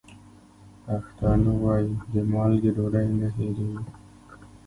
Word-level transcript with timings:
پښتانه 0.85 1.51
وايي: 1.63 1.91
د 2.13 2.13
مالګې 2.31 2.71
ډوډۍ 2.75 3.07
نه 3.19 3.27
هېرېږي. 3.35 3.81